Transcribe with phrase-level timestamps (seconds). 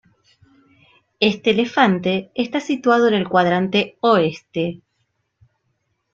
[1.19, 4.81] Este elefante está situado en el cuadrante oeste.